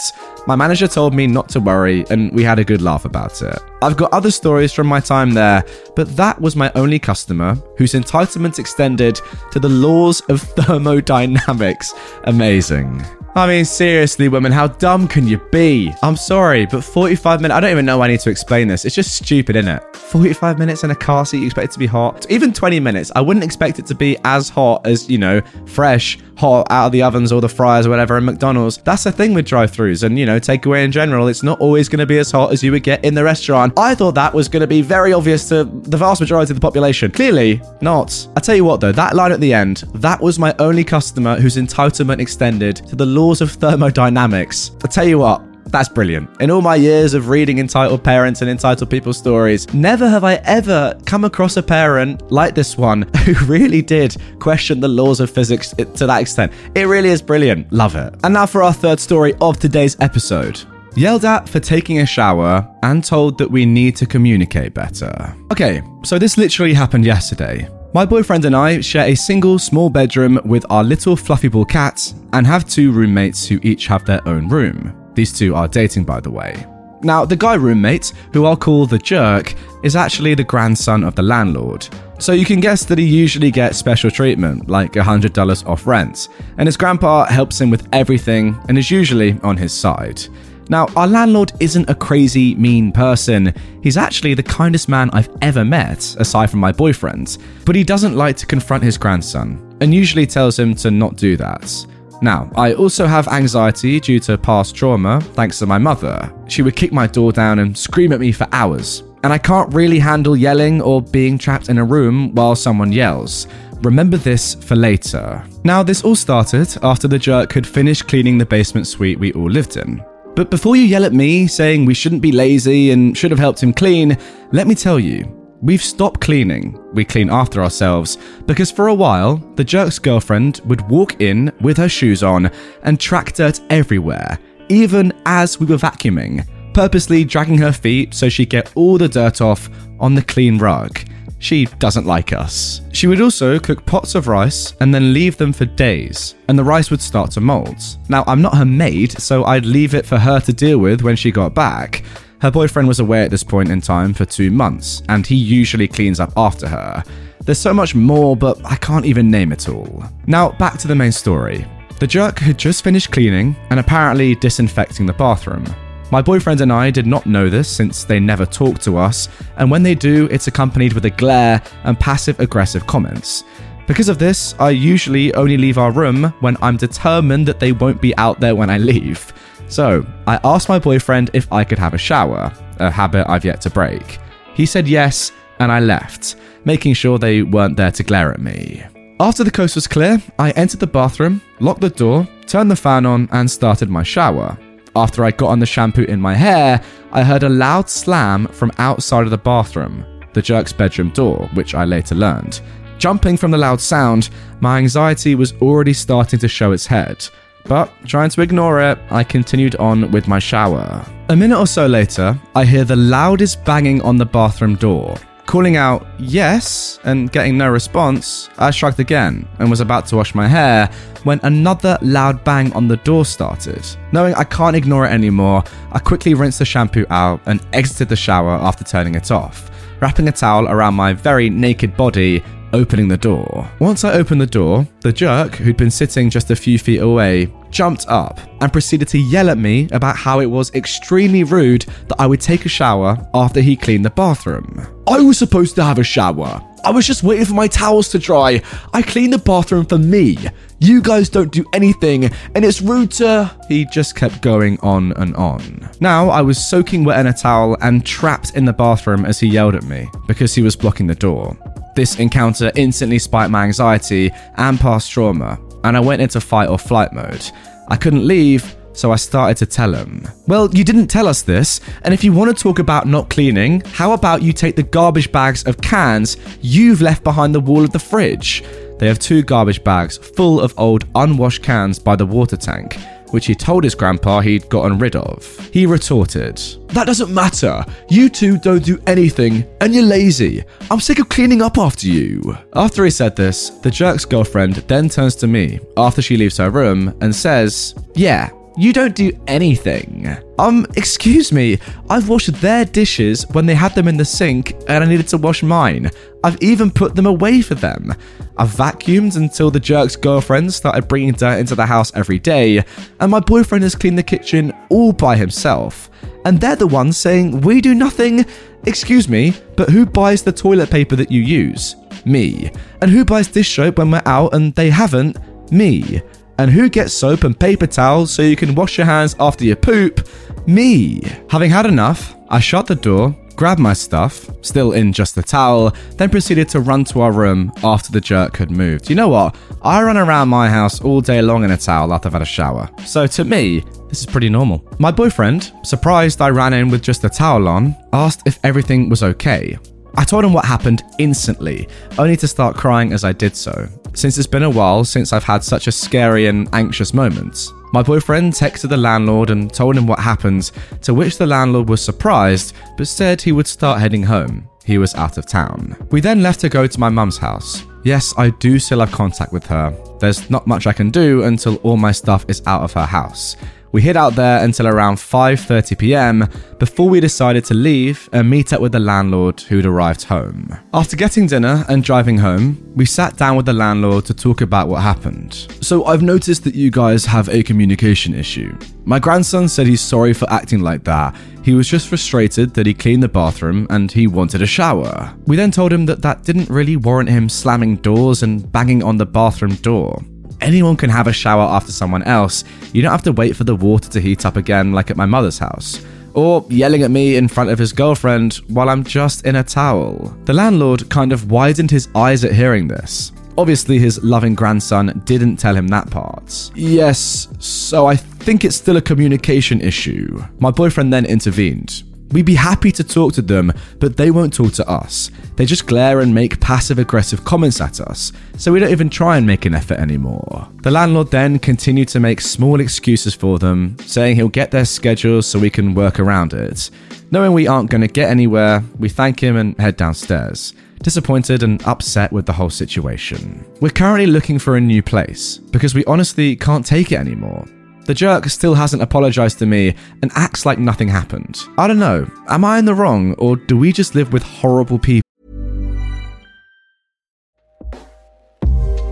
My 0.47 0.55
manager 0.55 0.87
told 0.87 1.15
me 1.15 1.27
not 1.27 1.49
to 1.51 1.61
worry, 1.61 2.05
and 2.11 2.31
we 2.33 2.45
had 2.45 2.59
a 2.59 2.65
good 2.65 2.83
laugh 2.83 3.07
about 3.07 3.41
it. 3.41 3.59
I've 3.81 3.97
got 3.97 4.13
other 4.13 4.31
stories 4.31 4.75
from 4.75 4.87
my 4.87 5.01
time 5.01 5.33
there, 5.33 5.65
but 5.97 6.15
that 6.17 6.39
was 6.39 6.55
my 6.55 6.71
only 6.75 6.99
customer 6.99 7.57
whose 7.79 7.95
entitlements 7.95 8.59
extended 8.59 9.21
to 9.53 9.59
the 9.59 9.71
laws 9.71 10.21
of 10.29 10.41
thermodynamics. 10.57 11.95
Amazing. 12.25 13.05
I 13.39 13.47
mean, 13.47 13.65
seriously, 13.65 14.29
women, 14.29 14.51
how 14.51 14.67
dumb 14.67 15.07
can 15.07 15.29
you 15.29 15.39
be? 15.53 15.95
I'm 16.03 16.17
sorry, 16.17 16.67
but 16.67 16.83
45 16.83 17.41
minutes, 17.41 17.57
I 17.57 17.61
don't 17.61 17.71
even 17.71 17.87
know 17.87 18.03
I 18.03 18.09
need 18.09 18.19
to 18.21 18.31
explain 18.31 18.67
this. 18.67 18.85
It's 18.85 18.97
just 18.97 19.15
stupid, 19.15 19.55
isn't 19.55 19.71
it? 19.77 19.95
45 19.95 20.59
minutes 20.59 20.83
in 20.83 20.91
a 20.91 20.95
car 20.97 21.25
seat, 21.25 21.39
you 21.39 21.47
expect 21.47 21.67
it 21.67 21.73
to 21.75 21.79
be 21.79 21.87
hot. 21.87 22.27
Even 22.31 22.53
20 22.53 22.81
minutes, 22.81 23.13
I 23.15 23.21
wouldn't 23.21 23.45
expect 23.45 23.79
it 23.79 23.87
to 23.87 23.95
be 23.95 24.19
as 24.25 24.49
hot 24.49 24.85
as, 24.85 25.09
you 25.09 25.19
know, 25.19 25.41
fresh, 25.67 26.19
hot 26.37 26.67
out 26.71 26.87
of 26.87 26.93
the 26.93 27.03
ovens 27.03 27.31
or 27.31 27.41
the 27.41 27.49
fryers 27.49 27.87
or 27.87 27.91
whatever 27.91 28.17
in 28.19 28.25
McDonald's. 28.25 28.79
That's 28.79 29.05
the 29.05 29.13
thing 29.13 29.35
with 29.35 29.47
drive 29.47 29.71
throughs 29.71 30.03
and, 30.03 30.19
you 30.19 30.27
know, 30.27 30.41
takeaway 30.41 30.85
in 30.85 30.91
general. 30.91 31.29
It's 31.29 31.45
not 31.45 31.61
always 31.61 31.89
going 31.89 31.99
to 32.01 32.07
be 32.07 32.19
as 32.19 32.33
hot 32.33 32.53
as 32.53 32.65
you 32.65 32.73
would 32.73 32.83
get 32.83 33.05
in 33.05 33.15
the 33.15 33.23
restaurant. 33.23 33.73
I 33.77 33.95
thought 33.95 34.17
that 34.17 34.35
was 34.35 34.49
going 34.49 34.63
to 34.63 34.67
be 34.67 34.83
very 34.83 35.13
obvious 35.13 35.49
to 35.51 35.65
the 35.65 35.97
vast 35.97 36.21
majority 36.21 36.53
of 36.53 36.57
the 36.57 36.61
population. 36.61 37.13
Clearly, 37.13 37.61
not. 37.83 38.27
I 38.37 38.41
tell 38.41 38.57
you 38.57 38.65
what, 38.65 38.81
though, 38.81 38.93
that 38.93 39.15
line 39.15 39.31
at 39.31 39.41
the 39.41 39.53
end, 39.53 39.85
that 39.95 40.21
was 40.21 40.39
my 40.41 40.55
only 40.59 40.83
customer 40.83 41.39
whose 41.39 41.57
entitlement 41.57 42.21
extended 42.21 42.77
to 42.89 42.97
the 42.97 43.07
laws 43.29 43.43
of 43.43 43.53
thermodynamics. 43.53 44.71
I 44.83 44.87
tell 44.87 45.07
you 45.07 45.19
what, 45.19 45.43
that's 45.67 45.91
brilliant. 45.91 46.31
In 46.41 46.51
all 46.51 46.63
my 46.63 46.77
years 46.77 47.13
of 47.13 47.29
reading 47.29 47.59
entitled 47.59 48.03
parents 48.03 48.41
and 48.41 48.49
entitled 48.51 48.89
people's 48.89 49.19
stories, 49.19 49.71
never 49.75 50.09
have 50.09 50.25
I 50.25 50.37
ever 50.45 50.99
come 51.05 51.25
across 51.25 51.59
a 51.59 51.63
parent 51.63 52.33
like 52.33 52.55
this 52.55 52.79
one 52.79 53.03
who 53.27 53.35
really 53.45 53.83
did 53.83 54.17
question 54.41 54.81
the 54.81 54.89
laws 54.89 55.21
of 55.21 55.31
physics 55.31 55.75
to 55.75 56.07
that 56.07 56.23
extent. 56.23 56.55
It 56.75 56.85
really 56.85 57.11
is 57.11 57.21
brilliant. 57.21 57.71
Love 57.71 57.97
it. 57.97 58.15
And 58.25 58.33
now 58.33 58.47
for 58.47 58.63
our 58.63 58.73
third 58.73 58.99
story 58.99 59.35
of 59.43 59.59
today's 59.59 59.95
episode. 60.01 60.59
Yelled 60.97 61.27
at 61.27 61.51
for 61.51 61.61
taking 61.61 61.99
a 61.99 62.07
shower 62.07 62.67
and 62.83 63.05
told 63.05 63.37
that 63.37 63.51
we 63.51 63.67
need 63.67 63.95
to 63.97 64.07
communicate 64.07 64.73
better. 64.73 65.37
Okay, 65.53 65.83
so 66.03 66.19
this 66.19 66.39
literally 66.39 66.73
happened 66.73 67.05
yesterday. 67.05 67.69
My 67.95 68.05
boyfriend 68.05 68.45
and 68.45 68.55
I 68.55 68.83
share 68.83 69.07
a 69.07 69.15
single 69.15 69.59
small 69.59 69.89
bedroom 69.89 70.39
with 70.45 70.67
our 70.69 70.85
little 70.85 71.17
fluffy 71.17 71.49
ball 71.49 71.65
cat 71.65 72.13
and 72.35 72.47
have 72.47 72.69
two 72.69 72.93
roommates 72.93 73.47
who 73.47 73.59
each 73.63 73.87
have 73.87 74.05
their 74.05 74.27
own 74.29 74.47
room. 74.47 74.95
These 75.15 75.33
two 75.33 75.55
are 75.55 75.67
dating, 75.67 76.05
by 76.05 76.21
the 76.21 76.31
way. 76.31 76.67
Now, 77.01 77.25
the 77.25 77.35
guy 77.37 77.55
roommate, 77.55 78.13
who 78.35 78.45
I'll 78.45 78.59
call 78.59 78.87
the 78.87 78.99
jerk, 78.99 79.55
is 79.83 79.97
actually 79.97 80.35
the 80.35 80.45
grandson 80.45 81.03
of 81.03 81.15
the 81.15 81.23
landlord. 81.23 81.89
So 82.19 82.33
you 82.33 82.45
can 82.45 82.61
guess 82.61 82.85
that 82.85 82.99
he 82.99 83.07
usually 83.07 83.51
gets 83.51 83.79
special 83.79 84.11
treatment, 84.11 84.69
like 84.69 84.93
$100 84.93 85.67
off 85.67 85.87
rent, 85.87 86.29
and 86.59 86.67
his 86.67 86.77
grandpa 86.77 87.25
helps 87.25 87.59
him 87.59 87.71
with 87.71 87.89
everything 87.93 88.59
and 88.69 88.77
is 88.77 88.91
usually 88.91 89.39
on 89.43 89.57
his 89.57 89.73
side. 89.73 90.21
Now, 90.69 90.87
our 90.97 91.07
landlord 91.07 91.53
isn't 91.61 91.89
a 91.89 91.95
crazy, 91.95 92.55
mean 92.55 92.93
person. 92.93 93.55
He's 93.83 93.97
actually 93.97 94.35
the 94.35 94.43
kindest 94.43 94.89
man 94.89 95.09
I've 95.13 95.31
ever 95.41 95.65
met, 95.65 96.15
aside 96.19 96.51
from 96.51 96.61
my 96.61 96.73
boyfriend. 96.73 97.39
But 97.65 97.75
he 97.77 97.85
doesn't 97.85 98.17
like 98.17 98.37
to 98.39 98.47
confront 98.47 98.85
his 98.85 98.99
grandson, 98.99 99.77
and 99.81 99.95
usually 99.95 100.27
tells 100.27 100.59
him 100.59 100.75
to 100.77 100.91
not 100.91 101.17
do 101.17 101.37
that. 101.39 101.87
Now, 102.21 102.51
I 102.57 102.75
also 102.75 103.07
have 103.07 103.29
anxiety 103.29 104.01
due 104.01 104.21
to 104.21 104.37
past 104.37 104.75
trauma, 104.75 105.21
thanks 105.35 105.59
to 105.61 105.67
my 105.67 105.79
mother. 105.79 106.33
She 106.49 106.63
would 106.63 106.77
kick 106.77 106.93
my 106.93 107.07
door 107.07 107.33
down 107.33 107.61
and 107.61 107.77
scream 107.77 108.13
at 108.13 108.21
me 108.21 108.33
for 108.33 108.49
hours, 108.53 109.05
and 109.23 109.33
I 109.33 109.39
can't 109.39 109.73
really 109.73 110.01
handle 110.01 110.37
yelling 110.37 110.83
or 110.83 111.01
being 111.01 111.39
trapped 111.39 111.69
in 111.69 111.79
a 111.79 111.85
room 111.85 112.35
while 112.35 112.57
someone 112.57 112.93
yells. 112.93 113.47
Remember 113.83 114.17
this 114.17 114.55
for 114.57 114.75
later. 114.75 115.45
Now, 115.65 115.85
this 115.85 116.03
all 116.03 116.17
started 116.17 116.77
after 116.83 117.07
the 117.07 117.19
jerk 117.19 117.53
had 117.53 117.67
finished 117.67 118.09
cleaning 118.09 118.37
the 118.37 118.47
basement 118.47 118.89
suite 118.89 119.21
we 119.21 119.33
all 119.35 119.49
lived 119.49 119.77
in. 119.77 120.03
But 120.39 120.53
before 120.53 120.77
you 120.77 120.85
yell 120.85 121.05
at 121.05 121.13
me 121.13 121.49
saying 121.49 121.85
we 121.85 121.95
shouldn't 121.95 122.23
be 122.23 122.31
lazy 122.31 122.93
and 122.93 123.19
should 123.19 123.33
have 123.33 123.41
helped 123.41 123.61
him 123.61 123.73
clean, 123.73 124.17
let 124.53 124.69
me 124.69 124.77
tell 124.77 125.01
you, 125.01 125.35
We've 125.61 125.83
stopped 125.83 126.21
cleaning. 126.21 126.79
We 126.93 127.05
clean 127.05 127.29
after 127.29 127.61
ourselves 127.61 128.19
because 128.47 128.71
for 128.71 128.87
a 128.87 128.95
while, 128.95 129.39
the 129.57 129.65
jerk's 129.65 129.99
girlfriend 129.99 130.61
would 130.67 130.89
walk 130.89 131.21
in 131.21 131.51
with 131.61 131.77
her 131.79 131.89
shoes 131.89 132.23
on 132.23 132.53
and 132.85 133.01
track 133.01 133.33
dirt 133.33 133.61
everywhere, 133.69 134.39
even 134.69 135.13
as 135.27 135.59
we 135.59 135.67
were 135.67 135.77
vacuuming, 135.77 136.47
purposely 136.73 137.25
dragging 137.25 137.59
her 137.59 137.73
feet 137.73 138.15
so 138.15 138.29
she'd 138.29 138.51
get 138.51 138.71
all 138.77 138.97
the 138.97 139.09
dirt 139.09 139.41
off 139.41 139.69
on 139.99 140.15
the 140.15 140.23
clean 140.23 140.57
rug. 140.59 141.01
She 141.39 141.67
doesn't 141.79 142.07
like 142.07 142.33
us. 142.33 142.81
She 142.93 143.07
would 143.07 143.21
also 143.21 143.59
cook 143.59 143.87
pots 143.87 144.15
of 144.15 144.29
rice 144.29 144.75
and 144.81 144.93
then 144.93 145.13
leave 145.13 145.37
them 145.37 145.53
for 145.53 145.65
days, 145.65 146.35
and 146.49 146.59
the 146.59 146.65
rice 146.65 146.91
would 146.91 147.01
start 147.01 147.31
to 147.33 147.41
mold. 147.41 147.79
Now, 148.09 148.25
I'm 148.27 148.43
not 148.43 148.57
her 148.57 148.65
maid, 148.65 149.13
so 149.13 149.45
I'd 149.45 149.65
leave 149.65 149.95
it 149.95 150.05
for 150.07 150.19
her 150.19 150.41
to 150.41 150.53
deal 150.53 150.79
with 150.79 151.03
when 151.03 151.17
she 151.17 151.31
got 151.31 151.55
back. 151.55 152.03
Her 152.41 152.51
boyfriend 152.51 152.89
was 152.89 153.01
away 153.01 153.23
at 153.23 153.31
this 153.31 153.45
point 153.45 153.71
in 153.71 153.81
time 153.81 154.15
for 154.15 154.25
two 154.25 154.51
months, 154.51 155.03
and 155.09 155.27
he 155.27 155.37
usually 155.37 155.89
cleans 155.89 156.21
up 156.21 156.33
after 156.37 156.69
her. 156.69 157.03
There's 157.45 157.59
so 157.59 157.73
much 157.73 157.95
more, 157.95 158.37
but 158.37 158.61
I 158.65 158.77
can't 158.77 159.07
even 159.07 159.31
name 159.31 159.53
it 159.53 159.69
all. 159.69 160.05
Now, 160.27 160.51
back 160.53 160.79
to 160.79 160.89
the 160.89 160.95
main 160.95 161.13
story. 161.13 161.67
The 161.99 162.07
jerk 162.07 162.39
had 162.39 162.59
just 162.59 162.85
finished 162.85 163.11
cleaning 163.11 163.57
and 163.71 163.81
apparently 163.81 164.35
disinfecting 164.37 165.07
the 165.07 165.13
bathroom. 165.13 165.65
My 166.11 166.23
boyfriend 166.23 166.63
and 166.63 166.73
I 166.73 166.91
did 166.91 167.07
not 167.07 167.27
know 167.27 167.51
this 167.51 167.69
since 167.69 168.05
they 168.05 168.19
never 168.19 168.47
talk 168.47 168.79
to 168.81 168.97
us, 168.97 169.29
and 169.59 169.71
when 169.71 169.83
they 169.83 169.95
do, 169.95 170.27
it's 170.31 170.47
accompanied 170.47 170.95
with 170.95 171.05
a 171.05 171.11
glare 171.11 171.61
and 171.85 172.01
passive 172.01 172.41
aggressive 172.41 172.87
comments. 172.87 173.45
Because 173.87 174.09
of 174.09 174.19
this, 174.19 174.55
I 174.59 174.71
usually 174.71 175.35
only 175.35 175.59
leave 175.59 175.77
our 175.77 175.93
room 175.93 176.33
when 176.41 176.57
I'm 176.63 176.79
determined 176.79 177.47
that 177.47 177.61
they 177.61 177.73
won't 177.73 178.01
be 178.01 178.17
out 178.17 178.41
there 178.41 178.55
when 178.55 178.71
I 178.71 178.79
leave. 178.79 179.35
So, 179.69 180.07
I 180.27 180.41
asked 180.45 180.71
my 180.71 180.79
boyfriend 180.79 181.31
if 181.35 181.51
I 181.53 181.63
could 181.63 181.79
have 181.79 181.93
a 181.93 181.99
shower, 181.99 182.53
a 182.79 182.91
habit 182.91 183.29
I've 183.29 183.45
yet 183.45 183.61
to 183.63 183.71
break. 183.71 184.19
He 184.55 184.65
said 184.65 184.89
yes, 184.89 185.33
and 185.59 185.71
I 185.71 185.81
left, 185.81 186.37
making 186.65 186.95
sure 186.95 187.19
they 187.19 187.43
weren't 187.43 187.77
there 187.77 187.91
to 187.93 188.03
glare 188.03 188.33
at 188.33 188.41
me. 188.41 188.83
After 189.21 189.45
the 189.45 189.51
coast 189.51 189.75
was 189.75 189.87
clear, 189.87 190.23
I 190.39 190.53
entered 190.53 190.81
the 190.81 190.87
bathroom, 190.87 191.43
locked 191.61 191.83
the 191.83 191.91
door, 191.91 192.27
turned 192.47 192.71
the 192.71 192.77
fan 192.77 193.05
on, 193.05 193.29
and 193.31 193.51
started 193.51 193.91
my 193.91 194.03
shower. 194.03 194.57
After 194.99 195.25
I 195.25 195.31
got 195.31 195.51
on 195.51 195.61
the 195.61 195.65
shampoo 195.65 196.03
in 196.03 196.21
my 196.21 196.35
hair, 196.35 196.83
I 197.13 197.23
heard 197.23 197.45
a 197.45 197.49
loud 197.49 197.89
slam 197.89 198.49
from 198.49 198.73
outside 198.79 199.23
of 199.23 199.31
the 199.31 199.39
bathroom. 199.39 200.05
The 200.33 200.43
jerk's 200.43 200.73
bedroom 200.73 201.11
door, 201.11 201.49
which 201.55 201.77
I 201.77 201.85
later 201.85 202.17
learned. 202.17 202.61
Jumping 202.99 203.37
from 203.37 203.53
the 203.53 203.59
loud 203.59 203.81
sound, 203.81 204.31
my 204.59 204.79
anxiety 204.79 205.37
was 205.37 205.53
already 205.63 205.93
starting 205.93 206.41
to 206.41 206.49
show 206.49 206.73
its 206.73 206.85
head. 206.85 207.25
But 207.67 207.93
trying 208.07 208.31
to 208.31 208.41
ignore 208.41 208.81
it, 208.81 208.99
I 209.09 209.23
continued 209.23 209.77
on 209.77 210.11
with 210.11 210.27
my 210.27 210.41
shower. 210.41 211.07
A 211.29 211.37
minute 211.37 211.61
or 211.61 211.69
so 211.69 211.87
later, 211.87 212.37
I 212.57 212.65
hear 212.65 212.85
the 212.85 212.97
loudest 212.97 213.65
banging 213.65 214.03
on 214.03 214.17
the 214.17 214.27
bathroom 214.27 214.75
door. 214.75 215.17
Calling 215.49 215.79
out, 215.79 216.07
yes, 216.19 217.01
and 217.05 217.33
getting 217.33 217.57
no 217.57 217.71
response, 217.71 218.51
I 218.59 218.71
shrugged 218.71 219.01
again 219.01 219.49
and 219.59 219.71
was 219.71 219.81
about 219.81 220.05
to 220.09 220.17
wash 220.17 220.35
my 220.35 220.47
hair 220.47 220.91
when 221.25 221.41
another 221.43 221.97
loud 222.03 222.45
bang 222.45 222.71
on 222.75 222.87
the 222.87 222.99
door 222.99 223.25
started. 223.25 223.83
Knowing 224.13 224.35
I 224.35 224.45
can't 224.45 224.77
ignore 224.77 225.07
it 225.07 225.11
anymore, 225.11 225.65
I 225.91 226.01
quickly 226.01 226.35
rinsed 226.35 226.59
the 226.59 226.67
shampoo 226.67 227.07
out 227.09 227.41
and 227.47 227.67
exited 227.73 228.11
the 228.11 228.15
shower 228.15 228.51
after 228.51 228.85
turning 228.85 229.15
it 229.15 229.31
off, 229.31 229.71
wrapping 230.03 230.29
a 230.29 230.33
towel 230.33 230.69
around 230.69 230.93
my 230.97 231.15
very 231.15 231.49
naked 231.49 231.97
body 231.97 232.45
opening 232.75 233.09
the 233.09 233.17
door. 233.17 233.71
Once 233.81 234.05
I 234.05 234.13
opened 234.13 234.43
the 234.43 234.47
door, 234.47 234.87
the 235.01 235.15
jerk, 235.15 235.55
who'd 235.55 235.79
been 235.79 235.91
sitting 235.91 236.29
just 236.29 236.51
a 236.51 236.57
few 236.57 236.79
feet 236.79 237.01
away, 237.01 237.51
jumped 237.71 238.07
up 238.09 238.41
and 238.61 238.73
proceeded 238.73 239.09
to 239.09 239.19
yell 239.19 239.51
at 239.51 239.59
me 239.59 239.89
about 239.93 240.17
how 240.17 240.41
it 240.41 240.47
was 240.47 240.75
extremely 240.75 241.45
rude 241.45 241.83
that 242.09 242.21
I 242.21 242.27
would 242.27 242.41
take 242.41 242.67
a 242.67 242.69
shower 242.69 243.17
after 243.35 243.61
he 243.61 243.77
cleaned 243.77 244.05
the 244.05 244.11
bathroom. 244.11 244.87
I 245.07 245.21
was 245.21 245.39
supposed 245.39 245.75
to 245.77 245.85
have 245.85 245.99
a 245.99 246.05
shower. 246.05 246.63
I 246.85 246.91
was 246.91 247.07
just 247.07 247.23
waiting 247.23 247.45
for 247.45 247.55
my 247.55 247.67
towels 247.67 248.09
to 248.11 248.19
dry. 248.19 248.63
I 248.93 249.03
cleaned 249.03 249.33
the 249.33 249.39
bathroom 249.39 249.85
for 249.87 249.99
me. 249.99 250.39
You 250.79 251.03
guys 251.03 251.29
don't 251.29 251.53
do 251.53 251.65
anything, 251.73 252.25
and 252.55 252.65
it's 252.65 252.81
rude 252.81 253.11
to. 253.13 253.51
He 253.69 253.85
just 253.87 254.15
kept 254.15 254.43
going 254.43 254.79
on 254.81 255.13
and 255.13 255.35
on. 255.37 255.91
Now 256.01 256.31
I 256.31 256.43
was 256.43 256.65
soaking 256.65 257.05
wet 257.05 257.19
in 257.21 257.27
a 257.27 257.33
towel 257.33 257.77
and 257.81 258.07
trapped 258.07 258.57
in 258.57 258.65
the 258.65 258.73
bathroom 258.73 259.25
as 259.25 259.41
he 259.41 259.49
yelled 259.49 259.75
at 259.75 259.83
me 259.85 260.09
because 260.27 260.55
he 260.55 260.63
was 260.63 260.77
blocking 260.77 261.09
the 261.09 261.15
door. 261.15 261.57
This 261.97 262.21
encounter 262.21 262.71
instantly 262.77 263.19
spiked 263.19 263.51
my 263.51 263.65
anxiety 263.65 264.31
and 264.57 264.79
past 264.79 265.11
trauma, 265.11 265.59
and 265.85 265.97
I 265.97 266.01
went 266.01 266.23
into 266.23 266.41
fight 266.41 266.69
or 266.69 266.79
flight 266.79 267.13
mode. 267.13 267.45
I 267.89 267.97
couldn't 267.97 268.27
leave, 268.27 268.77
so 268.93 269.13
I 269.13 269.17
started 269.17 269.57
to 269.59 269.67
tell 269.67 269.95
him. 269.95 270.27
Well, 270.47 270.75
you 270.75 270.85
didn't 270.85 271.07
tell 271.07 271.29
us 271.29 271.43
this, 271.43 271.81
and 272.03 272.13
if 272.13 272.25
you 272.25 272.33
want 272.33 272.57
to 272.57 272.63
talk 272.63 272.79
about 272.79 273.07
not 273.07 273.31
cleaning, 273.31 273.81
how 273.87 274.13
about 274.13 274.43
you 274.43 274.53
take 274.53 274.77
the 274.77 274.83
garbage 274.83 275.31
bags 275.31 275.65
of 275.65 275.81
cans 275.81 276.37
you've 276.61 277.01
left 277.01 277.25
behind 277.25 277.55
the 277.55 277.61
wall 277.61 277.85
of 277.85 277.93
the 277.93 277.99
fridge? 277.99 278.65
They 278.99 279.07
have 279.07 279.19
two 279.19 279.43
garbage 279.43 279.85
bags 279.85 280.17
full 280.19 280.61
of 280.61 280.75
old 280.77 281.05
unwashed 281.15 281.63
cans 281.63 281.99
by 281.99 282.17
the 282.17 282.27
water 282.27 282.57
tank 282.57 282.99
which 283.31 283.47
he 283.47 283.55
told 283.55 283.85
his 283.85 283.95
grandpa 283.95 284.41
he'd 284.41 284.69
gotten 284.69 284.99
rid 284.99 285.17
of. 285.17 285.45
He 285.73 285.87
retorted, 285.87 286.57
That 286.89 287.07
doesn't 287.07 287.33
matter. 287.33 287.85
You 288.09 288.29
two 288.29 288.59
don't 288.59 288.85
do 288.85 289.01
anything, 289.07 289.65
and 289.81 289.95
you're 289.95 290.05
lazy. 290.05 290.65
I'm 290.91 291.01
sick 291.01 291.19
of 291.19 291.29
cleaning 291.29 291.63
up 291.63 291.79
after 291.79 292.07
you. 292.07 292.57
After 292.75 293.05
he 293.05 293.11
said 293.11 293.37
this, 293.37 293.71
the 293.71 293.91
jerk's 293.91 294.25
girlfriend 294.25 294.77
then 294.89 295.09
turns 295.09 295.35
to 295.37 295.47
me 295.47 295.81
after 295.97 296.23
she 296.23 296.37
leaves 296.37 296.57
her 296.59 296.71
room 296.71 297.17
and 297.21 297.35
says, 297.35 297.95
Yeah, 298.15 298.51
you 298.79 298.93
don't 298.93 299.15
do 299.17 299.33
anything. 299.49 300.29
Um, 300.59 300.87
excuse 300.97 301.51
me, 301.53 301.79
I've 302.09 302.29
washed 302.29 302.53
their 302.61 302.85
dishes 302.85 303.45
when 303.51 303.67
they 303.67 303.75
had 303.75 303.95
them 303.97 304.07
in 304.07 304.17
the 304.17 304.25
sink 304.25 304.75
and 304.89 305.03
I 305.03 305.07
needed 305.07 305.27
to 305.29 305.37
wash 305.37 305.65
mine. 305.65 306.11
I've 306.45 306.61
even 306.63 306.91
put 306.93 307.17
them 307.17 307.27
away 307.27 307.61
for 307.61 307.75
them. 307.75 308.15
I've 308.59 308.71
vacuumed 308.71 309.37
until 309.37 309.71
the 309.71 309.79
jerk's 309.79 310.17
girlfriend 310.17 310.75
started 310.75 311.07
bringing 311.07 311.33
dirt 311.33 311.59
into 311.61 311.77
the 311.77 311.87
house 311.87 312.13
every 312.15 312.39
day, 312.39 312.83
and 313.21 313.31
my 313.31 313.41
boyfriend 313.41 313.85
has 313.85 313.95
cleaned 313.95 314.19
the 314.19 314.23
kitchen 314.23 314.73
all 314.89 315.13
by 315.13 315.37
himself. 315.37 316.11
And 316.45 316.61
they're 316.61 316.77
the 316.77 316.87
ones 316.87 317.17
saying, 317.17 317.61
We 317.61 317.81
do 317.81 317.95
nothing. 317.95 318.45
Excuse 318.85 319.29
me, 319.29 319.55
but 319.77 319.91
who 319.91 320.07
buys 320.07 320.43
the 320.43 320.53
toilet 320.53 320.91
paper 320.91 321.15
that 321.17 321.31
you 321.31 321.43
use? 321.43 321.97
Me. 322.25 322.71
And 323.01 323.11
who 323.11 323.25
buys 323.25 323.49
dish 323.49 323.75
soap 323.75 323.99
when 323.99 324.11
we're 324.11 324.23
out 324.25 324.55
and 324.55 324.75
they 324.75 324.91
haven't? 324.91 325.37
Me. 325.71 326.21
And 326.59 326.71
who 326.71 326.89
gets 326.89 327.13
soap 327.13 327.45
and 327.45 327.59
paper 327.59 327.87
towels 327.87 328.33
so 328.33 328.43
you 328.43 328.57
can 328.57 328.75
wash 328.75 328.99
your 328.99 329.07
hands 329.07 329.37
after 329.39 329.65
you 329.65 329.77
poop? 329.77 330.29
Me. 330.67 331.23
Having 331.49 331.71
had 331.71 331.87
enough, 331.87 332.35
I 332.49 332.59
shut 332.59 332.87
the 332.87 332.97
door, 332.97 333.37
grabbed 333.59 333.81
my 333.81 333.93
stuff, 333.93 334.49
still 334.65 334.93
in 334.93 335.13
just 335.13 335.35
the 335.35 335.43
towel, 335.43 335.93
then 336.17 336.31
proceeded 336.31 336.69
to 336.69 336.79
run 336.79 337.03
to 337.03 337.21
our 337.21 337.33
room 337.33 337.73
after 337.83 338.13
the 338.13 338.21
jerk 338.21 338.57
had 338.57 338.71
moved. 338.71 339.11
You 339.11 339.17
know 339.17 339.29
what? 339.29 339.57
I 339.83 340.01
run 340.01 340.17
around 340.17 340.49
my 340.49 340.71
house 340.71 341.01
all 341.01 341.21
day 341.21 341.43
long 341.43 341.65
in 341.65 341.73
a 341.73 341.77
towel 341.77 342.15
after 342.15 342.29
I've 342.29 342.35
had 342.35 342.43
a 342.43 342.47
shower. 342.47 342.89
So 343.05 343.27
to 343.27 343.45
me, 343.45 343.81
this 344.09 344.21
is 344.21 344.27
pretty 344.27 344.49
normal. 344.49 344.89
My 345.01 345.11
boyfriend, 345.11 345.73
surprised 345.83 346.41
I 346.41 346.51
ran 346.51 346.73
in 346.73 346.89
with 346.89 347.03
just 347.03 347.25
a 347.25 347.29
towel 347.29 347.67
on, 347.67 347.97
asked 348.13 348.47
if 348.47 348.61
everything 348.63 349.09
was 349.09 349.25
okay. 349.25 349.77
I 350.15 350.25
told 350.25 350.45
him 350.45 350.53
what 350.53 350.65
happened 350.65 351.03
instantly, 351.19 351.89
only 352.17 352.37
to 352.37 352.47
start 352.47 352.77
crying 352.77 353.13
as 353.13 353.25
I 353.25 353.33
did 353.33 353.57
so 353.57 353.89
since 354.19 354.37
it's 354.37 354.47
been 354.49 354.65
a 354.65 354.71
while 354.71 355.05
since 355.05 355.33
I've 355.33 355.45
had 355.45 355.63
such 355.63 355.87
a 355.87 355.93
scary 355.93 356.47
and 356.47 356.69
anxious 356.73 357.15
moment. 357.15 357.73
My 357.93 358.03
boyfriend 358.03 358.53
texted 358.53 358.91
the 358.91 358.97
landlord 358.97 359.51
and 359.51 359.73
told 359.73 359.97
him 359.97 360.07
what 360.07 360.19
happened, 360.19 360.71
to 361.03 361.15
which 361.15 361.39
the 361.39 361.47
landlord 361.47 361.89
was 361.89 362.03
surprised 362.03 362.75
but 362.97 363.09
said 363.09 363.41
he 363.41 363.53
would 363.53 363.67
start 363.67 364.01
heading 364.01 364.23
home. 364.23 364.69
He 364.85 364.99
was 364.99 365.15
out 365.15 365.39
of 365.39 365.47
town. 365.47 365.97
We 366.11 366.21
then 366.21 366.43
left 366.43 366.61
to 366.61 366.69
go 366.69 366.87
to 366.87 367.01
my 367.01 367.09
mum's 367.09 367.39
house. 367.39 367.85
Yes, 368.05 368.33
I 368.39 368.51
do 368.51 368.79
still 368.79 369.01
have 369.01 369.13
contact 369.13 369.53
with 369.53 369.67
her. 369.67 369.95
There's 370.19 370.49
not 370.51 370.67
much 370.67 370.87
I 370.87 370.93
can 370.93 371.11
do 371.11 371.43
until 371.45 371.77
all 371.77 371.97
my 371.97 372.13
stuff 372.13 372.45
is 372.49 372.63
out 372.67 372.83
of 372.83 372.93
her 372.93 373.05
house. 373.05 373.57
We 373.91 374.03
hid 374.03 374.17
out 374.17 374.35
there 374.35 374.63
until 374.63 374.87
around 374.87 375.17
5:30 375.17 375.99
p.m. 375.99 376.49
before 376.79 377.09
we 377.09 377.21
decided 377.21 377.65
to 377.67 377.75
leave 377.75 378.29
and 378.33 378.49
meet 378.49 378.73
up 378.73 378.81
with 378.81 378.93
the 378.93 378.99
landlord 378.99 379.61
who'd 379.63 379.87
arrived 379.87 380.25
home. 380.25 380.77
After 380.93 381.17
getting 381.17 381.47
dinner 381.47 381.85
and 381.89 382.05
driving 382.05 382.39
home, 382.39 382.93
we 382.95 383.07
sat 383.07 383.37
down 383.37 383.57
with 383.57 383.67
the 383.67 383.73
landlord 383.73 384.27
to 384.27 384.35
talk 384.35 384.61
about 384.61 384.89
what 384.89 385.03
happened. 385.03 385.55
So 385.81 386.05
I've 386.05 386.23
noticed 386.23 386.65
that 386.65 386.75
you 386.75 386.91
guys 386.91 387.25
have 387.25 387.49
a 387.49 387.63
communication 387.63 388.35
issue. 388.35 388.77
My 389.05 389.19
grandson 389.19 389.69
said 389.69 389.87
he's 389.87 390.03
sorry 390.03 390.35
for 390.35 390.51
acting 390.51 390.81
like 390.81 391.05
that. 391.05 391.35
He 391.65 391.75
was 391.75 391.89
just 391.89 392.09
frustrated 392.09 392.75
that 392.75 392.87
he 392.87 392.95
cleaned 392.95 393.23
the 393.23 393.29
bathroom 393.29 393.87
and 393.91 394.11
he 394.13 394.27
wanted 394.27 394.63
a 394.63 394.67
shower. 394.67 395.35
We 395.47 395.57
then 395.57 395.71
told 395.71 395.93
him 395.93 396.07
that 396.07 396.23
that 396.23 396.43
didn't 396.43 396.69
really 396.69 396.97
warrant 396.97 397.29
him 397.31 397.49
slamming 397.49 397.97
doors 397.97 398.43
and 398.43 398.71
banging 398.71 399.03
on 399.03 399.17
the 399.17 399.27
bathroom 399.27 399.75
door. 399.77 400.23
Anyone 400.61 400.97
can 400.97 401.11
have 401.11 401.27
a 401.27 401.33
shower 401.33 401.63
after 401.63 401.93
someone 401.93 402.23
else. 402.25 402.65
You 402.93 403.03
don't 403.03 403.13
have 403.13 403.23
to 403.25 403.33
wait 403.33 403.57
for 403.57 403.65
the 403.65 403.77
water 403.77 404.09
to 404.11 404.21
heat 404.21 404.45
up 404.45 404.57
again 404.57 404.93
like 404.93 405.11
at 405.11 405.17
my 405.17 405.27
mother's 405.27 405.59
house. 405.59 406.05
Or 406.35 406.65
yelling 406.69 407.03
at 407.03 407.11
me 407.11 407.37
in 407.37 407.49
front 407.49 407.71
of 407.71 407.79
his 407.79 407.93
girlfriend 407.93 408.55
while 408.69 408.89
I'm 408.89 409.05
just 409.05 409.47
in 409.47 409.57
a 409.57 409.65
towel. 409.65 410.37
The 410.45 410.53
landlord 410.53 411.09
kind 411.11 411.33
of 411.33 411.51
widened 411.51 411.91
his 411.91 412.09
eyes 412.15 412.45
at 412.45 412.53
hearing 412.53 412.89
this. 412.89 413.33
Obviously, 413.57 413.99
his 413.99 414.23
loving 414.23 414.55
grandson 414.55 415.21
didn't 415.25 415.57
tell 415.57 415.75
him 415.75 415.89
that 415.89 416.09
part. 416.11 416.71
Yes, 416.77 417.49
so 417.59 418.07
I 418.07 418.15
think 418.15 418.65
it's 418.65 418.77
still 418.77 418.99
a 418.99 419.03
communication 419.03 419.81
issue. 419.81 420.41
My 420.61 420.71
boyfriend 420.71 421.13
then 421.13 421.27
intervened. 421.27 422.05
We'd 422.31 422.45
be 422.45 422.55
happy 422.55 422.93
to 422.93 423.05
talk 423.05 423.33
to 423.35 423.43
them, 423.43 423.73
but 423.99 424.17
they 424.17 424.31
won't 424.31 424.53
talk 424.53 424.73
to 424.75 424.89
us. 424.89 425.31
They 425.57 425.65
just 425.65 425.87
glare 425.87 426.21
and 426.21 426.35
make 426.35 426.61
passive 426.61 426.99
aggressive 426.99 427.45
comments 427.45 427.81
at 427.81 428.01
us, 428.01 428.33
so 428.57 428.73
we 428.73 428.81
don't 428.81 428.91
even 428.91 429.09
try 429.09 429.39
and 429.39 429.47
make 429.47 429.65
an 429.65 429.75
effort 429.75 429.99
anymore. 429.99 430.69
The 430.83 430.91
landlord 430.91 431.31
then 431.31 431.59
continued 431.59 432.09
to 432.09 432.21
make 432.21 432.41
small 432.41 432.81
excuses 432.81 433.35
for 433.35 433.59
them, 433.59 433.97
saying 434.01 434.37
he'll 434.37 434.49
get 434.49 434.71
their 434.71 434.85
schedules 434.85 435.47
so 435.47 435.59
we 435.59 435.71
can 435.71 435.95
work 435.95 436.21
around 436.21 436.53
it. 436.53 436.91
Knowing 437.31 437.53
we 437.53 437.67
aren't 437.67 437.91
going 437.91 438.03
to 438.03 438.09
get 438.09 438.31
anywhere, 438.31 438.83
we 438.99 439.09
thank 439.09 439.41
him 439.41 439.57
and 439.57 439.79
head 439.79 439.97
downstairs 439.97 440.75
disappointed 441.03 441.63
and 441.63 441.83
upset 441.87 442.33
with 442.33 442.47
the 442.47 442.53
whole 442.53 442.71
situation. 442.71 443.65
We're 443.81 443.91
currently 443.91 444.27
looking 444.27 444.59
for 444.59 444.77
a 444.77 444.81
new 444.81 445.03
place 445.03 445.59
because 445.59 445.95
we 445.95 446.05
honestly 446.07 446.57
can't 446.57 446.85
take 446.85 447.13
it 447.13 447.21
anymore. 447.21 447.65
The 448.09 448.15
jerk 448.15 448.47
still 448.47 448.75
hasn't 448.75 449.03
apologized 449.03 449.59
to 449.59 449.67
me 449.67 449.95
and 450.23 450.33
acts 450.35 450.65
like 450.65 450.79
nothing 450.79 451.09
happened. 451.09 451.61
I 451.77 451.87
don't 451.87 451.99
know, 451.99 452.27
am 452.49 452.65
I 452.65 452.79
in 452.79 452.87
the 452.87 452.95
wrong 452.95 453.35
or 453.35 453.57
do 453.57 453.77
we 453.77 453.93
just 453.93 454.15
live 454.15 454.33
with 454.33 454.43
horrible 454.43 454.99
people? 454.99 455.21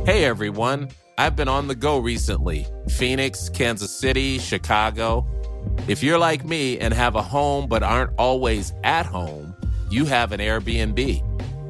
Hey 0.07 0.25
everyone, 0.25 0.89
I've 1.19 1.37
been 1.37 1.47
on 1.47 1.69
the 1.69 1.75
go 1.75 1.99
recently 1.99 2.67
Phoenix, 2.89 3.51
Kansas 3.51 3.95
City, 3.95 4.39
Chicago. 4.39 5.27
If 5.89 6.03
you're 6.03 6.19
like 6.19 6.47
me 6.47 6.79
and 6.79 6.95
have 6.95 7.17
a 7.17 7.23
home 7.23 7.67
but 7.69 7.83
aren't 7.83 8.13
always 8.17 8.73
at 8.83 9.05
home, 9.05 9.55
you 9.91 10.07
have 10.07 10.33
an 10.33 10.41
Airbnb. 10.41 11.23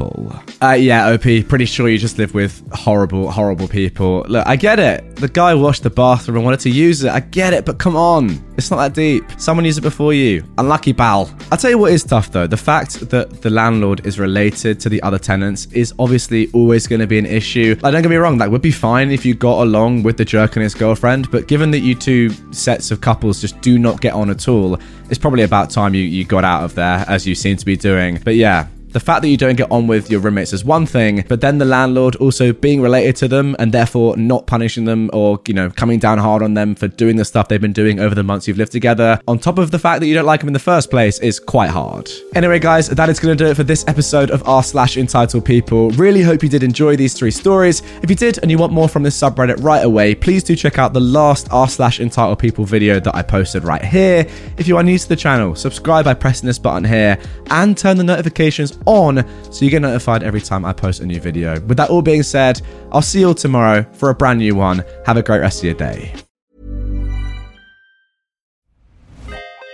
People. 0.00 0.32
Uh, 0.62 0.72
yeah, 0.72 1.10
OP, 1.10 1.22
pretty 1.48 1.64
sure 1.64 1.88
you 1.88 1.98
just 1.98 2.18
live 2.18 2.34
with 2.34 2.62
horrible, 2.72 3.30
horrible 3.30 3.68
people. 3.68 4.24
Look, 4.28 4.46
I 4.46 4.56
get 4.56 4.78
it. 4.78 5.16
The 5.16 5.28
guy 5.28 5.54
washed 5.54 5.82
the 5.82 5.90
bathroom 5.90 6.36
and 6.36 6.44
wanted 6.44 6.60
to 6.60 6.70
use 6.70 7.02
it. 7.02 7.10
I 7.10 7.20
get 7.20 7.52
it, 7.52 7.64
but 7.64 7.78
come 7.78 7.96
on. 7.96 8.42
It's 8.56 8.70
not 8.70 8.76
that 8.78 8.94
deep. 8.94 9.24
Someone 9.38 9.64
used 9.64 9.78
it 9.78 9.82
before 9.82 10.12
you. 10.12 10.44
Unlucky 10.58 10.92
pal. 10.92 11.30
I'll 11.50 11.58
tell 11.58 11.70
you 11.70 11.78
what 11.78 11.92
is 11.92 12.04
tough 12.04 12.30
though. 12.30 12.46
The 12.46 12.56
fact 12.56 13.08
that 13.10 13.40
the 13.40 13.50
landlord 13.50 14.06
is 14.06 14.18
related 14.18 14.80
to 14.80 14.88
the 14.88 15.02
other 15.02 15.18
tenants 15.18 15.66
is 15.72 15.94
obviously 15.98 16.50
always 16.52 16.86
going 16.86 17.00
to 17.00 17.06
be 17.06 17.18
an 17.18 17.26
issue. 17.26 17.76
Like, 17.80 17.92
don't 17.92 18.02
get 18.02 18.10
me 18.10 18.16
wrong, 18.16 18.38
that 18.38 18.50
would 18.50 18.62
be 18.62 18.70
fine 18.70 19.10
if 19.10 19.24
you 19.24 19.34
got 19.34 19.62
along 19.62 20.02
with 20.02 20.16
the 20.16 20.24
jerk 20.24 20.56
and 20.56 20.62
his 20.62 20.74
girlfriend, 20.74 21.30
but 21.30 21.48
given 21.48 21.70
that 21.70 21.80
you 21.80 21.94
two 21.94 22.30
sets 22.52 22.90
of 22.90 23.00
couples 23.00 23.40
just 23.40 23.60
do 23.60 23.78
not 23.78 24.00
get 24.00 24.12
on 24.12 24.30
at 24.30 24.48
all, 24.48 24.78
it's 25.08 25.18
probably 25.18 25.42
about 25.42 25.70
time 25.70 25.94
you, 25.94 26.02
you 26.02 26.24
got 26.24 26.44
out 26.44 26.64
of 26.64 26.74
there, 26.74 27.04
as 27.08 27.26
you 27.26 27.34
seem 27.34 27.56
to 27.56 27.64
be 27.64 27.76
doing. 27.76 28.20
But 28.22 28.34
yeah, 28.34 28.66
the 28.92 29.00
fact 29.00 29.22
that 29.22 29.28
you 29.28 29.36
don't 29.36 29.56
get 29.56 29.70
on 29.70 29.86
with 29.86 30.10
your 30.10 30.20
roommates 30.20 30.52
is 30.52 30.64
one 30.64 30.86
thing, 30.86 31.24
but 31.28 31.40
then 31.40 31.58
the 31.58 31.64
landlord 31.64 32.16
also 32.16 32.52
being 32.52 32.80
related 32.80 33.16
to 33.16 33.28
them 33.28 33.54
and 33.58 33.72
therefore 33.72 34.16
not 34.16 34.46
punishing 34.46 34.84
them 34.84 35.10
or, 35.12 35.40
you 35.46 35.54
know, 35.54 35.70
coming 35.70 35.98
down 35.98 36.18
hard 36.18 36.42
on 36.42 36.54
them 36.54 36.74
for 36.74 36.88
doing 36.88 37.16
the 37.16 37.24
stuff 37.24 37.48
they've 37.48 37.60
been 37.60 37.72
doing 37.72 38.00
over 38.00 38.14
the 38.14 38.22
months 38.22 38.48
you've 38.48 38.58
lived 38.58 38.72
together, 38.72 39.20
on 39.28 39.38
top 39.38 39.58
of 39.58 39.70
the 39.70 39.78
fact 39.78 40.00
that 40.00 40.06
you 40.06 40.14
don't 40.14 40.26
like 40.26 40.40
them 40.40 40.48
in 40.48 40.52
the 40.52 40.58
first 40.58 40.90
place, 40.90 41.18
is 41.20 41.38
quite 41.38 41.70
hard. 41.70 42.10
Anyway, 42.34 42.58
guys, 42.58 42.88
that 42.88 43.08
is 43.08 43.20
going 43.20 43.36
to 43.36 43.44
do 43.44 43.50
it 43.50 43.54
for 43.54 43.64
this 43.64 43.84
episode 43.86 44.30
of 44.30 44.46
r 44.48 44.62
slash 44.62 44.96
entitled 44.96 45.44
people. 45.44 45.90
Really 45.90 46.22
hope 46.22 46.42
you 46.42 46.48
did 46.48 46.62
enjoy 46.62 46.96
these 46.96 47.14
three 47.14 47.30
stories. 47.30 47.82
If 48.02 48.10
you 48.10 48.16
did 48.16 48.38
and 48.42 48.50
you 48.50 48.58
want 48.58 48.72
more 48.72 48.88
from 48.88 49.02
this 49.02 49.18
subreddit 49.18 49.62
right 49.62 49.84
away, 49.84 50.14
please 50.14 50.42
do 50.42 50.56
check 50.56 50.78
out 50.78 50.92
the 50.92 51.00
last 51.00 51.48
r 51.50 51.68
slash 51.68 52.00
entitled 52.00 52.38
people 52.38 52.64
video 52.64 53.00
that 53.00 53.14
I 53.14 53.22
posted 53.22 53.64
right 53.64 53.84
here. 53.84 54.26
If 54.56 54.66
you 54.66 54.76
are 54.76 54.82
new 54.82 54.98
to 54.98 55.08
the 55.08 55.16
channel, 55.16 55.54
subscribe 55.54 56.04
by 56.04 56.14
pressing 56.14 56.46
this 56.46 56.58
button 56.58 56.84
here 56.84 57.18
and 57.50 57.76
turn 57.76 57.96
the 57.96 58.04
notifications 58.04 58.79
on 58.86 59.24
so 59.52 59.64
you 59.64 59.70
get 59.70 59.82
notified 59.82 60.22
every 60.22 60.40
time 60.40 60.64
I 60.64 60.72
post 60.72 61.00
a 61.00 61.06
new 61.06 61.20
video. 61.20 61.60
With 61.60 61.76
that 61.76 61.90
all 61.90 62.02
being 62.02 62.22
said, 62.22 62.60
I'll 62.92 63.02
see 63.02 63.20
you 63.20 63.28
all 63.28 63.34
tomorrow 63.34 63.84
for 63.92 64.10
a 64.10 64.14
brand 64.14 64.38
new 64.38 64.54
one. 64.54 64.84
Have 65.06 65.16
a 65.16 65.22
great 65.22 65.40
rest 65.40 65.60
of 65.60 65.64
your 65.64 65.74
day. 65.74 66.14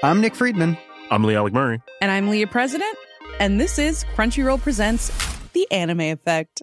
I'm 0.02 0.20
Nick 0.20 0.34
Friedman. 0.34 0.76
I'm 1.10 1.25
Lee 1.25 1.36
Alec 1.36 1.52
Murray. 1.52 1.80
And 2.00 2.10
I'm 2.10 2.28
Leah 2.28 2.46
President, 2.46 2.96
and 3.40 3.60
this 3.60 3.78
is 3.78 4.04
Crunchyroll 4.14 4.60
Presents 4.60 5.10
The 5.52 5.70
Anime 5.70 6.00
Effect. 6.00 6.62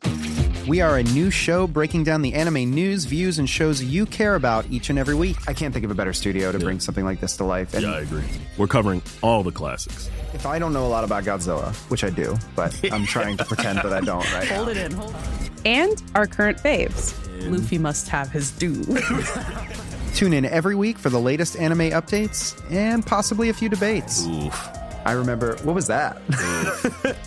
We 0.68 0.80
are 0.80 0.98
a 0.98 1.04
new 1.04 1.30
show 1.30 1.68
breaking 1.68 2.06
down 2.06 2.22
the 2.22 2.34
anime 2.34 2.72
news, 2.72 3.04
views, 3.04 3.38
and 3.38 3.50
shows 3.50 3.84
you 3.84 4.06
care 4.06 4.36
about 4.36 4.66
each 4.70 4.90
and 4.90 4.98
every 4.98 5.14
week. 5.14 5.36
I 5.46 5.54
can't 5.54 5.74
think 5.74 5.84
of 5.84 5.92
a 5.92 5.96
better 5.96 6.14
studio 6.14 6.54
to 6.54 6.60
bring 6.60 6.80
something 6.80 7.04
like 7.04 7.20
this 7.20 7.36
to 7.38 7.44
life. 7.44 7.74
And 7.74 7.84
Yeah, 7.84 7.96
I 7.96 8.00
agree. 8.00 8.24
We're 8.58 8.68
covering 8.68 9.02
all 9.22 9.44
the 9.44 9.52
classics. 9.52 10.10
If 10.34 10.46
I 10.46 10.60
don't 10.60 10.74
know 10.74 10.86
a 10.86 10.90
lot 10.90 11.04
about 11.04 11.24
Godzilla, 11.24 11.74
which 11.90 12.04
I 12.04 12.10
do, 12.10 12.36
but 12.56 12.78
I'm 12.92 13.06
trying 13.06 13.38
to 13.38 13.46
pretend 13.46 13.80
that 13.80 13.94
I 13.94 14.02
don't 14.02 14.32
right 14.34 14.50
now. 14.50 14.56
Hold 14.58 14.70
it 14.70 14.78
in, 14.78 14.92
hold 14.92 15.12
it. 15.12 15.52
And 15.66 16.04
our 16.16 16.28
current 16.28 16.58
faves. 16.58 17.14
Luffy 17.50 17.78
must 17.78 18.08
have 18.10 18.30
his 18.32 18.52
due. 18.52 18.84
Tune 20.16 20.34
in 20.34 20.46
every 20.46 20.76
week 20.76 20.98
for 20.98 21.10
the 21.10 21.20
latest 21.20 21.58
anime 21.58 21.90
updates 21.92 22.60
and 22.72 23.06
possibly 23.06 23.50
a 23.50 23.54
few 23.54 23.68
debates. 23.70 24.26
Oof. 24.28 24.70
I 25.06 25.12
remember, 25.14 25.58
what 25.64 25.76
was 25.76 25.88
that? 25.88 26.18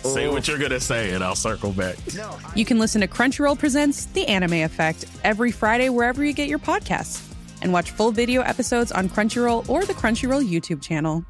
Say 0.03 0.27
what 0.29 0.47
you're 0.47 0.57
gonna 0.57 0.79
say, 0.79 1.11
and 1.13 1.23
I'll 1.23 1.35
circle 1.35 1.71
back. 1.73 1.95
you 2.55 2.65
can 2.65 2.79
listen 2.79 3.01
to 3.01 3.07
Crunchyroll 3.07 3.59
Presents 3.59 4.05
The 4.05 4.25
Anime 4.27 4.53
Effect 4.63 5.05
every 5.23 5.51
Friday 5.51 5.89
wherever 5.89 6.23
you 6.25 6.33
get 6.33 6.47
your 6.49 6.57
podcasts. 6.59 7.23
And 7.61 7.71
watch 7.73 7.91
full 7.91 8.11
video 8.11 8.41
episodes 8.41 8.91
on 8.91 9.09
Crunchyroll 9.09 9.67
or 9.69 9.83
the 9.85 9.93
Crunchyroll 9.93 10.47
YouTube 10.47 10.81
channel. 10.81 11.23